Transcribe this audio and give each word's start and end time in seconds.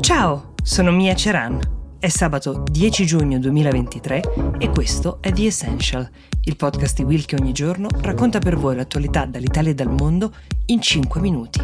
Ciao, 0.00 0.54
sono 0.62 0.92
Mia 0.92 1.14
Ceran. 1.14 1.58
È 1.98 2.08
sabato 2.08 2.62
10 2.70 3.06
giugno 3.06 3.38
2023 3.38 4.22
e 4.58 4.70
questo 4.70 5.18
è 5.20 5.32
The 5.32 5.46
Essential, 5.46 6.08
il 6.44 6.56
podcast 6.56 6.96
di 6.96 7.02
Will 7.02 7.24
che 7.24 7.36
ogni 7.40 7.52
giorno 7.52 7.88
racconta 8.02 8.38
per 8.38 8.56
voi 8.56 8.76
l'attualità 8.76 9.24
dall'Italia 9.24 9.70
e 9.70 9.74
dal 9.74 9.90
mondo 9.90 10.32
in 10.66 10.80
5 10.80 11.20
minuti. 11.20 11.60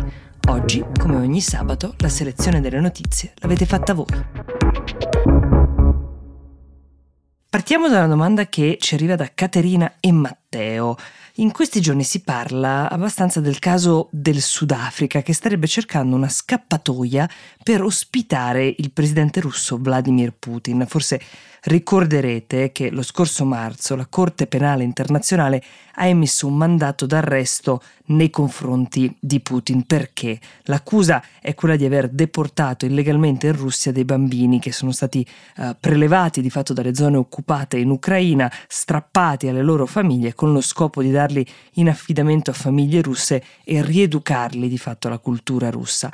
Oggi, 0.49 0.85
come 0.99 1.17
ogni 1.17 1.41
sabato, 1.41 1.95
la 1.99 2.09
selezione 2.09 2.61
delle 2.61 2.81
notizie 2.81 3.33
l'avete 3.37 3.67
fatta 3.67 3.95
voi. 3.95 4.07
Partiamo 7.49 7.89
da 7.89 7.99
una 7.99 8.09
domanda 8.09 8.47
che 8.47 8.79
ci 8.81 8.95
arriva 8.95 9.15
da 9.15 9.31
Caterina 9.35 9.95
e 10.01 10.11
Matteo. 10.11 10.42
In 11.37 11.51
questi 11.51 11.81
giorni 11.81 12.05
si 12.05 12.21
parla 12.21 12.91
abbastanza 12.91 13.41
del 13.41 13.59
caso 13.59 14.09
del 14.11 14.43
Sudafrica 14.43 15.23
che 15.23 15.33
starebbe 15.33 15.67
cercando 15.67 16.15
una 16.15 16.29
scappatoia 16.29 17.29
per 17.63 17.83
ospitare 17.83 18.75
il 18.77 18.91
presidente 18.93 19.41
russo 19.41 19.79
Vladimir 19.79 20.35
Putin. 20.39 20.85
Forse 20.87 21.21
Ricorderete 21.65 22.73
che 22.73 22.91
lo 22.91 23.03
scorso 23.03 23.45
marzo 23.45 23.95
la 23.95 24.07
Corte 24.07 24.49
Penale 24.49 24.83
Internazionale 24.83 25.63
ha 25.95 26.07
emesso 26.07 26.49
un 26.49 26.57
mandato 26.57 27.07
d'arresto 27.07 27.81
nei 28.07 28.31
confronti 28.31 29.15
di 29.21 29.39
Putin. 29.39 29.85
Perché? 29.85 30.41
L'accusa 30.63 31.23
è 31.41 31.55
quella 31.55 31.77
di 31.77 31.85
aver 31.85 32.09
deportato 32.09 32.85
illegalmente 32.85 33.47
in 33.47 33.57
Russia 33.57 33.93
dei 33.93 34.05
bambini 34.05 34.59
che 34.59 34.73
sono 34.73 34.91
stati 34.91 35.25
uh, 35.59 35.77
prelevati 35.79 36.43
di 36.43 36.51
fatto 36.51 36.73
dalle 36.73 36.97
zone 36.97 37.17
occupate 37.17 37.77
in 37.77 37.91
Ucraina, 37.91 38.51
strappati 38.67 39.47
alle 39.47 39.63
loro 39.63 39.87
famiglie 39.87 40.35
con 40.43 40.53
lo 40.53 40.61
scopo 40.61 41.03
di 41.03 41.13
darli 41.13 41.47
in 41.75 41.89
affidamento 41.89 42.51
a 42.51 42.53
famiglie 42.53 43.01
russe 43.01 43.45
e 43.63 43.81
rieducarli 43.81 44.69
di 44.69 44.77
fatto 44.77 45.07
alla 45.07 45.21
cultura 45.21 45.71
russa. 45.71 46.11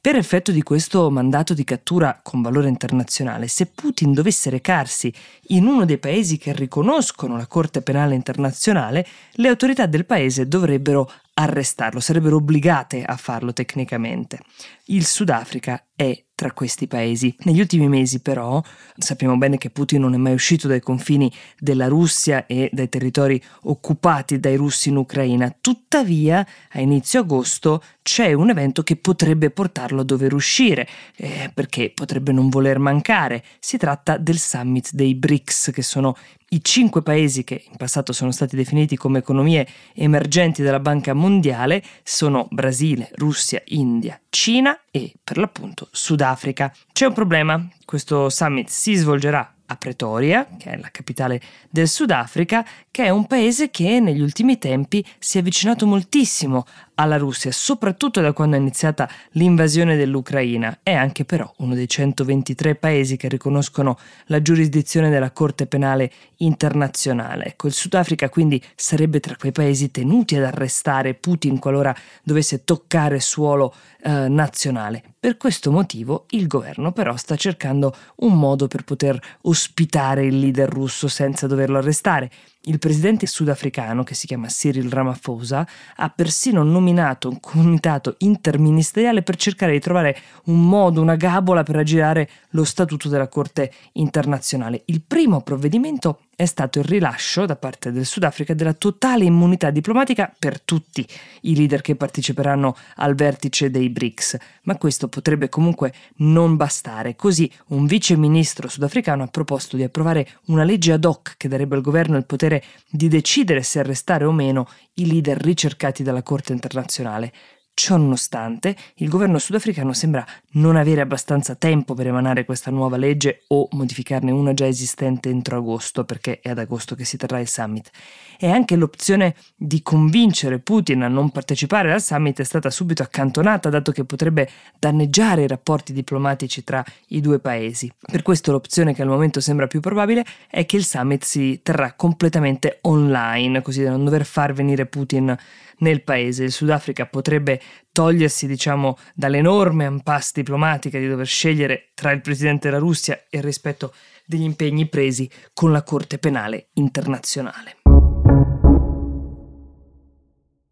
Per 0.00 0.14
effetto 0.14 0.52
di 0.52 0.62
questo 0.62 1.10
mandato 1.10 1.52
di 1.52 1.64
cattura 1.64 2.20
con 2.22 2.42
valore 2.42 2.68
internazionale, 2.68 3.48
se 3.48 3.66
Putin 3.66 4.12
dovesse 4.12 4.50
recarsi 4.50 5.12
in 5.48 5.66
uno 5.66 5.84
dei 5.84 5.98
paesi 5.98 6.38
che 6.38 6.52
riconoscono 6.52 7.36
la 7.36 7.48
Corte 7.48 7.82
Penale 7.82 8.14
Internazionale, 8.14 9.04
le 9.32 9.48
autorità 9.48 9.86
del 9.86 10.06
paese 10.06 10.46
dovrebbero 10.46 11.10
arrestarlo, 11.34 11.98
sarebbero 11.98 12.36
obbligate 12.36 13.02
a 13.02 13.16
farlo 13.16 13.52
tecnicamente. 13.52 14.38
Il 14.84 15.04
Sudafrica 15.04 15.86
è 15.96 16.26
tra 16.42 16.50
questi 16.50 16.88
paesi. 16.88 17.32
Negli 17.42 17.60
ultimi 17.60 17.86
mesi 17.86 18.18
però 18.18 18.60
sappiamo 18.96 19.38
bene 19.38 19.58
che 19.58 19.70
Putin 19.70 20.00
non 20.00 20.14
è 20.14 20.16
mai 20.16 20.32
uscito 20.32 20.66
dai 20.66 20.80
confini 20.80 21.32
della 21.56 21.86
Russia 21.86 22.46
e 22.46 22.68
dai 22.72 22.88
territori 22.88 23.40
occupati 23.62 24.40
dai 24.40 24.56
russi 24.56 24.88
in 24.88 24.96
Ucraina, 24.96 25.54
tuttavia 25.60 26.44
a 26.72 26.80
inizio 26.80 27.20
agosto 27.20 27.80
c'è 28.02 28.32
un 28.32 28.50
evento 28.50 28.82
che 28.82 28.96
potrebbe 28.96 29.50
portarlo 29.50 30.00
a 30.00 30.04
dover 30.04 30.34
uscire, 30.34 30.88
eh, 31.14 31.48
perché 31.54 31.92
potrebbe 31.94 32.32
non 32.32 32.48
voler 32.48 32.80
mancare. 32.80 33.44
Si 33.60 33.76
tratta 33.76 34.16
del 34.16 34.38
summit 34.38 34.90
dei 34.94 35.14
BRICS, 35.14 35.70
che 35.72 35.82
sono 35.82 36.16
i 36.48 36.58
cinque 36.60 37.02
paesi 37.02 37.44
che 37.44 37.64
in 37.70 37.76
passato 37.76 38.12
sono 38.12 38.32
stati 38.32 38.56
definiti 38.56 38.96
come 38.96 39.20
economie 39.20 39.66
emergenti 39.94 40.62
della 40.62 40.80
Banca 40.80 41.14
Mondiale 41.14 41.82
sono 42.02 42.48
Brasile, 42.50 43.10
Russia, 43.14 43.62
India, 43.66 44.20
Cina 44.32 44.80
e 44.90 45.12
per 45.22 45.36
l'appunto 45.36 45.88
Sudafrica. 45.92 46.74
C'è 46.90 47.04
un 47.04 47.12
problema, 47.12 47.68
questo 47.84 48.30
summit 48.30 48.66
si 48.70 48.94
svolgerà 48.94 49.56
a 49.66 49.76
Pretoria, 49.76 50.48
che 50.58 50.70
è 50.70 50.78
la 50.78 50.88
capitale 50.90 51.38
del 51.68 51.86
Sudafrica, 51.86 52.66
che 52.90 53.04
è 53.04 53.10
un 53.10 53.26
paese 53.26 53.70
che 53.70 54.00
negli 54.00 54.22
ultimi 54.22 54.56
tempi 54.56 55.04
si 55.18 55.36
è 55.36 55.40
avvicinato 55.40 55.86
moltissimo 55.86 56.64
alla 57.02 57.16
Russia, 57.16 57.50
soprattutto 57.50 58.20
da 58.20 58.32
quando 58.32 58.56
è 58.56 58.58
iniziata 58.60 59.08
l'invasione 59.32 59.96
dell'Ucraina. 59.96 60.78
È 60.82 60.92
anche 60.92 61.24
però 61.24 61.52
uno 61.58 61.74
dei 61.74 61.88
123 61.88 62.76
paesi 62.76 63.16
che 63.16 63.28
riconoscono 63.28 63.98
la 64.26 64.40
giurisdizione 64.40 65.10
della 65.10 65.32
Corte 65.32 65.66
Penale 65.66 66.10
Internazionale. 66.38 67.46
Ecco, 67.46 67.66
il 67.66 67.72
Sudafrica 67.72 68.28
quindi 68.28 68.62
sarebbe 68.76 69.18
tra 69.20 69.36
quei 69.36 69.52
paesi 69.52 69.90
tenuti 69.90 70.36
ad 70.36 70.44
arrestare 70.44 71.14
Putin 71.14 71.58
qualora 71.58 71.94
dovesse 72.22 72.64
toccare 72.64 73.18
suolo 73.18 73.74
eh, 74.02 74.28
nazionale. 74.28 75.02
Per 75.18 75.36
questo 75.36 75.70
motivo 75.70 76.26
il 76.30 76.46
governo 76.46 76.92
però 76.92 77.16
sta 77.16 77.36
cercando 77.36 77.94
un 78.16 78.38
modo 78.38 78.68
per 78.68 78.84
poter 78.84 79.20
ospitare 79.42 80.24
il 80.24 80.38
leader 80.38 80.68
russo 80.68 81.08
senza 81.08 81.46
doverlo 81.46 81.78
arrestare. 81.78 82.30
Il 82.66 82.78
presidente 82.78 83.26
sudafricano, 83.26 84.04
che 84.04 84.14
si 84.14 84.28
chiama 84.28 84.46
Cyril 84.46 84.88
Ramaphosa, 84.88 85.66
ha 85.96 86.10
persino 86.10 86.62
nominato 86.62 87.28
un 87.28 87.40
comitato 87.40 88.14
interministeriale 88.18 89.22
per 89.22 89.34
cercare 89.34 89.72
di 89.72 89.80
trovare 89.80 90.16
un 90.44 90.68
modo, 90.68 91.02
una 91.02 91.16
gabola 91.16 91.64
per 91.64 91.74
aggirare 91.74 92.28
lo 92.50 92.62
statuto 92.62 93.08
della 93.08 93.26
Corte 93.26 93.72
internazionale. 93.94 94.82
Il 94.84 95.02
primo 95.02 95.40
provvedimento 95.40 96.20
è 96.34 96.46
stato 96.46 96.78
il 96.78 96.84
rilascio 96.84 97.46
da 97.46 97.56
parte 97.56 97.92
del 97.92 98.06
Sudafrica 98.06 98.54
della 98.54 98.72
totale 98.72 99.24
immunità 99.24 99.70
diplomatica 99.70 100.32
per 100.38 100.60
tutti 100.60 101.06
i 101.42 101.54
leader 101.54 101.82
che 101.82 101.94
parteciperanno 101.94 102.76
al 102.96 103.14
vertice 103.14 103.70
dei 103.70 103.90
BRICS, 103.90 104.36
ma 104.62 104.76
questo 104.76 105.08
potrebbe 105.08 105.48
comunque 105.48 105.92
non 106.16 106.56
bastare. 106.56 107.16
Così 107.16 107.50
un 107.68 107.86
vice 107.86 108.16
ministro 108.16 108.68
sudafricano 108.68 109.22
ha 109.22 109.28
proposto 109.28 109.76
di 109.76 109.82
approvare 109.82 110.26
una 110.46 110.64
legge 110.64 110.92
ad 110.92 111.04
hoc 111.04 111.34
che 111.36 111.48
darebbe 111.48 111.76
al 111.76 111.82
governo 111.82 112.16
il 112.16 112.26
potere 112.26 112.62
di 112.88 113.08
decidere 113.08 113.62
se 113.62 113.78
arrestare 113.80 114.24
o 114.24 114.32
meno 114.32 114.68
i 114.94 115.06
leader 115.06 115.38
ricercati 115.38 116.02
dalla 116.02 116.22
Corte 116.22 116.52
internazionale. 116.52 117.32
Ciononostante, 117.74 118.76
il 118.96 119.08
governo 119.08 119.38
sudafricano 119.38 119.94
sembra 119.94 120.24
non 120.52 120.76
avere 120.76 121.00
abbastanza 121.00 121.54
tempo 121.54 121.94
per 121.94 122.06
emanare 122.06 122.44
questa 122.44 122.70
nuova 122.70 122.98
legge 122.98 123.44
o 123.48 123.66
modificarne 123.72 124.30
una 124.30 124.52
già 124.52 124.66
esistente 124.66 125.30
entro 125.30 125.56
agosto, 125.56 126.04
perché 126.04 126.40
è 126.40 126.50
ad 126.50 126.58
agosto 126.58 126.94
che 126.94 127.06
si 127.06 127.16
terrà 127.16 127.40
il 127.40 127.48
summit. 127.48 127.90
E 128.38 128.50
anche 128.50 128.76
l'opzione 128.76 129.34
di 129.56 129.82
convincere 129.82 130.58
Putin 130.58 131.02
a 131.02 131.08
non 131.08 131.30
partecipare 131.30 131.92
al 131.92 132.02
summit 132.02 132.40
è 132.40 132.44
stata 132.44 132.68
subito 132.68 133.02
accantonata, 133.02 133.70
dato 133.70 133.90
che 133.90 134.04
potrebbe 134.04 134.50
danneggiare 134.78 135.44
i 135.44 135.48
rapporti 135.48 135.94
diplomatici 135.94 136.62
tra 136.62 136.84
i 137.08 137.20
due 137.22 137.38
paesi. 137.38 137.90
Per 138.00 138.20
questo 138.20 138.52
l'opzione 138.52 138.92
che 138.92 139.00
al 139.00 139.08
momento 139.08 139.40
sembra 139.40 139.66
più 139.66 139.80
probabile 139.80 140.26
è 140.48 140.66
che 140.66 140.76
il 140.76 140.84
summit 140.84 141.24
si 141.24 141.60
terrà 141.62 141.94
completamente 141.94 142.78
online, 142.82 143.62
così 143.62 143.82
da 143.82 143.90
non 143.90 144.04
dover 144.04 144.26
far 144.26 144.52
venire 144.52 144.84
Putin 144.84 145.34
nel 145.78 146.02
paese. 146.02 146.44
Il 146.44 146.52
Sudafrica 146.52 147.06
potrebbe 147.06 147.60
togliersi, 147.92 148.46
diciamo, 148.46 148.96
dall'enorme 149.14 149.84
impasse 149.84 150.32
diplomatica 150.34 150.98
di 150.98 151.08
dover 151.08 151.26
scegliere 151.26 151.90
tra 151.94 152.10
il 152.10 152.20
presidente 152.20 152.68
della 152.68 152.80
Russia 152.80 153.24
e 153.28 153.38
il 153.38 153.44
rispetto 153.44 153.92
degli 154.24 154.42
impegni 154.42 154.88
presi 154.88 155.28
con 155.52 155.72
la 155.72 155.82
Corte 155.82 156.18
Penale 156.18 156.68
Internazionale. 156.74 157.76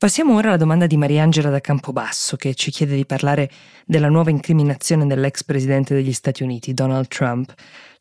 Passiamo 0.01 0.35
ora 0.35 0.49
alla 0.49 0.57
domanda 0.57 0.87
di 0.87 0.97
Mariangela 0.97 1.51
da 1.51 1.61
Campobasso 1.61 2.37
che 2.37 2.55
ci 2.55 2.71
chiede 2.71 2.97
di 2.97 3.05
parlare 3.05 3.51
della 3.85 4.09
nuova 4.09 4.31
incriminazione 4.31 5.07
dell'ex 5.07 5.45
presidente 5.45 5.93
degli 5.93 6.15
Stati 6.15 6.43
Uniti, 6.43 6.73
Donald 6.73 7.07
Trump. 7.09 7.53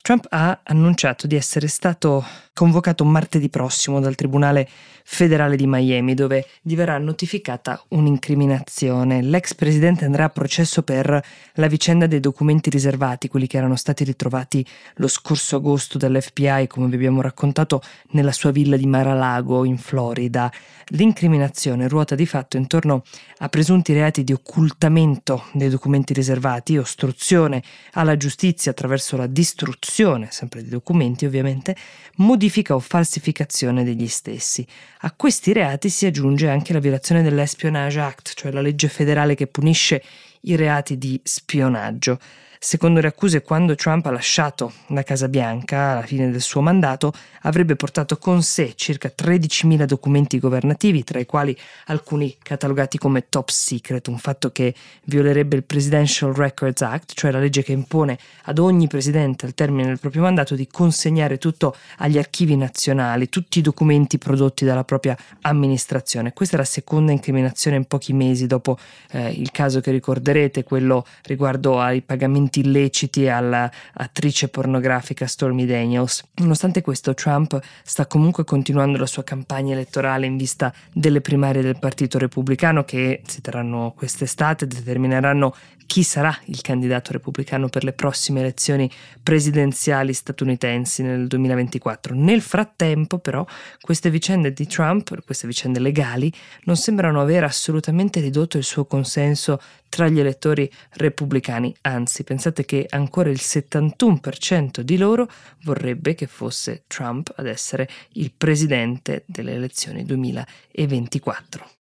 Trump 0.02 0.26
ha 0.30 0.62
annunciato 0.64 1.28
di 1.28 1.36
essere 1.36 1.68
stato 1.68 2.26
convocato 2.54 3.06
martedì 3.06 3.48
prossimo 3.50 4.00
dal 4.00 4.16
Tribunale 4.16 4.68
federale 5.04 5.56
di 5.56 5.66
Miami, 5.66 6.14
dove 6.14 6.46
gli 6.62 6.76
verrà 6.76 6.98
notificata 6.98 7.82
un'incriminazione. 7.90 9.22
L'ex 9.22 9.56
presidente 9.56 10.06
andrà 10.06 10.26
a 10.26 10.30
processo 10.30 10.84
per 10.84 11.24
la 11.54 11.68
vicenda 11.68 12.06
dei 12.06 12.20
documenti 12.20 12.70
riservati, 12.70 13.28
quelli 13.28 13.48
che 13.48 13.58
erano 13.58 13.76
stati 13.76 14.04
ritrovati 14.04 14.66
lo 14.96 15.08
scorso 15.08 15.56
agosto 15.56 15.98
dall'FBI, 15.98 16.68
come 16.68 16.88
vi 16.90 16.96
abbiamo 16.96 17.22
raccontato, 17.22 17.82
nella 18.12 18.32
sua 18.32 18.52
villa 18.52 18.78
di 18.78 18.86
Mar-a-Lago 18.86 19.64
in 19.64 19.78
Florida. 19.78 20.52
L'incriminazione 20.94 21.88
ruota 21.88 22.16
di 22.16 22.26
fatto 22.26 22.58
intorno 22.58 23.04
a 23.40 23.50
presunti 23.50 23.94
reati 23.94 24.24
di 24.24 24.34
occultamento 24.34 25.46
dei 25.54 25.70
documenti 25.70 26.14
riservati, 26.14 26.78
ostruzione 26.78 27.64
alla 27.94 28.18
giustizia 28.18 28.72
attraverso 28.72 29.16
la 29.16 29.28
distruzione, 29.28 29.89
sempre 30.30 30.64
di 30.64 30.70
documenti 30.70 31.26
ovviamente, 31.26 31.76
modifica 32.18 32.76
o 32.76 32.80
falsificazione 32.80 33.84
degli 33.84 34.08
stessi. 34.08 34.66
A 35.00 35.12
questi 35.12 35.52
reati 35.52 35.90
si 35.90 36.06
aggiunge 36.06 36.48
anche 36.48 36.74
la 36.74 36.80
violazione 36.80 37.24
dell'Espionage 37.24 38.00
Act, 38.00 38.34
cioè 38.36 38.52
la 38.52 38.62
legge 38.62 38.88
federale 38.88 39.36
che 39.36 39.48
punisce 39.48 40.04
i 40.42 40.56
reati 40.56 40.98
di 40.98 41.20
spionaggio. 41.24 42.20
Secondo 42.62 43.00
le 43.00 43.08
accuse, 43.08 43.42
quando 43.42 43.74
Trump 43.76 44.06
ha 44.08 44.12
lasciato 44.12 44.74
la 44.88 45.02
Casa 45.02 45.30
Bianca 45.30 45.92
alla 45.92 46.06
fine 46.06 46.30
del 46.30 46.42
suo 46.42 46.60
mandato, 46.60 47.14
avrebbe 47.44 47.78
portato 47.78 48.18
con 48.18 48.44
sé 48.44 48.74
circa 48.76 49.10
13.000 49.18 49.86
documenti 49.86 50.40
governativi, 50.40 51.06
tra 51.06 51.20
i 51.20 51.26
quali 51.26 51.58
alcuni 51.86 52.36
catalogati 52.38 52.98
come 52.98 53.30
top 53.30 53.48
secret, 53.48 54.10
un 54.10 54.18
fatto 54.18 54.52
che 54.52 54.76
violerebbe 55.06 55.56
il 55.56 55.64
Presidential 55.64 56.34
Records 56.34 56.82
Act, 56.82 57.14
cioè 57.14 57.32
la 57.32 57.40
legge 57.40 57.64
che 57.64 57.72
impone 57.72 58.20
ad 58.44 58.60
ogni 58.60 58.88
presidente 58.88 59.46
al 59.46 59.54
termine 59.54 59.88
del 59.88 60.00
proprio 60.00 60.24
mandato 60.24 60.54
di 60.54 60.68
consegnare 60.68 61.38
tutto 61.38 61.74
agli 62.00 62.18
archivi 62.18 62.58
nazionali, 62.58 63.30
tutti 63.30 63.60
i 63.60 63.62
documenti 63.62 64.18
prodotti 64.18 64.66
dalla 64.66 64.84
propria 64.84 65.16
amministrazione. 65.44 66.34
Questa 66.34 66.56
è 66.56 66.60
la 66.60 66.66
seconda 66.66 67.14
incriminazione 67.14 67.78
in 67.78 67.86
pochi 67.86 68.12
mesi 68.12 68.48
dopo 68.48 68.78
eh, 69.12 69.30
il 69.30 69.50
caso 69.52 69.80
che 69.80 69.92
ricorderete, 69.92 70.66
quello 70.66 71.06
riguardo 71.24 71.80
ai 71.80 72.02
pagamenti 72.02 72.48
pagamenti 72.50 72.60
illeciti 72.60 73.28
all'attrice 73.30 74.50
pornografica 74.50 75.28
Stormy 75.28 75.66
Daniels. 75.66 76.24
Nonostante 76.36 76.82
questo, 76.82 77.14
Trump 77.14 77.60
sta 77.84 78.08
comunque 78.08 78.44
continuando 78.44 78.98
la 78.98 79.06
sua 79.06 79.24
campagna 79.24 79.74
elettorale 79.74 80.26
in 80.26 80.36
vista 80.36 80.74
delle 80.92 81.22
primarie 81.22 81.62
del 81.62 81.78
Partito 81.80 82.18
Repubblicano 82.18 82.84
che 82.84 83.22
si 83.26 83.42
terranno 83.42 83.94
quest'estate, 83.96 84.68
determineranno 84.68 85.54
chi 85.90 86.04
sarà 86.04 86.38
il 86.46 86.62
candidato 86.62 87.12
repubblicano 87.14 87.68
per 87.68 87.84
le 87.84 87.94
prossime 87.94 88.42
elezioni 88.42 88.88
presidenziali 89.24 90.14
statunitensi 90.14 91.02
nel 91.02 91.26
2024. 91.26 92.14
Nel 92.14 92.42
frattempo, 92.42 93.18
però, 93.18 93.44
queste 93.82 94.12
vicende 94.12 94.54
di 94.54 94.68
Trump, 94.68 95.20
queste 95.26 95.48
vicende 95.48 95.80
legali, 95.80 96.32
non 96.66 96.76
sembrano 96.76 97.22
aver 97.22 97.44
assolutamente 97.44 98.20
ridotto 98.20 98.60
il 98.60 98.64
suo 98.64 98.86
consenso 98.86 99.60
tra 99.90 100.08
gli 100.08 100.20
elettori 100.20 100.72
repubblicani, 100.92 101.76
anzi 101.82 102.24
pensate 102.40 102.64
che 102.64 102.86
ancora 102.90 103.30
il 103.30 103.40
71% 103.42 104.80
di 104.80 104.96
loro 104.96 105.30
vorrebbe 105.64 106.16
che 106.16 106.26
fosse 106.26 106.84
Trump 106.88 107.34
ad 107.36 107.48
essere 107.48 107.90
il 108.14 108.32
presidente 108.32 109.26
delle 109.28 109.56
elezioni 109.56 110.06
2024. 110.06 111.79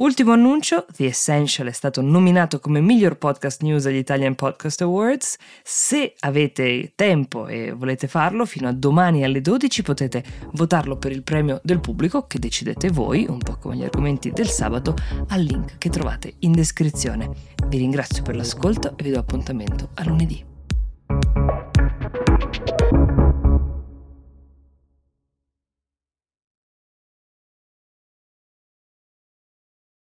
Ultimo 0.00 0.32
annuncio, 0.32 0.86
The 0.96 1.04
Essential 1.04 1.68
è 1.68 1.72
stato 1.72 2.00
nominato 2.00 2.58
come 2.58 2.80
miglior 2.80 3.18
podcast 3.18 3.60
news 3.60 3.84
agli 3.84 3.96
Italian 3.96 4.34
Podcast 4.34 4.80
Awards. 4.80 5.36
Se 5.62 6.14
avete 6.20 6.92
tempo 6.94 7.46
e 7.48 7.72
volete 7.72 8.08
farlo, 8.08 8.46
fino 8.46 8.66
a 8.66 8.72
domani 8.72 9.24
alle 9.24 9.42
12 9.42 9.82
potete 9.82 10.24
votarlo 10.52 10.96
per 10.96 11.12
il 11.12 11.22
premio 11.22 11.60
del 11.62 11.80
pubblico 11.80 12.26
che 12.26 12.38
decidete 12.38 12.88
voi, 12.88 13.26
un 13.28 13.40
po' 13.40 13.58
come 13.58 13.76
gli 13.76 13.84
argomenti 13.84 14.30
del 14.30 14.48
sabato, 14.48 14.94
al 15.28 15.42
link 15.42 15.76
che 15.76 15.90
trovate 15.90 16.32
in 16.38 16.52
descrizione. 16.52 17.28
Vi 17.66 17.76
ringrazio 17.76 18.22
per 18.22 18.36
l'ascolto 18.36 18.96
e 18.96 19.02
vi 19.02 19.10
do 19.10 19.18
appuntamento 19.18 19.90
a 19.96 20.04
lunedì. 20.04 20.49